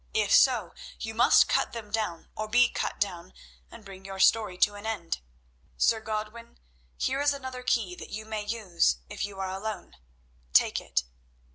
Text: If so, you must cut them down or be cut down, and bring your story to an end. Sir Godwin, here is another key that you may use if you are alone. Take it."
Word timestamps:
If 0.15 0.33
so, 0.33 0.73
you 0.99 1.13
must 1.13 1.47
cut 1.47 1.73
them 1.73 1.91
down 1.91 2.27
or 2.35 2.47
be 2.47 2.69
cut 2.69 2.99
down, 2.99 3.33
and 3.69 3.85
bring 3.85 4.03
your 4.03 4.19
story 4.19 4.57
to 4.57 4.73
an 4.73 4.87
end. 4.87 5.19
Sir 5.77 5.99
Godwin, 5.99 6.57
here 6.97 7.21
is 7.21 7.35
another 7.35 7.61
key 7.61 7.93
that 7.93 8.09
you 8.09 8.25
may 8.25 8.43
use 8.43 8.97
if 9.11 9.23
you 9.23 9.39
are 9.39 9.51
alone. 9.51 9.97
Take 10.53 10.81
it." 10.81 11.03